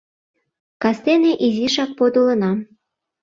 [0.81, 2.57] —Кастене изишак подылынам.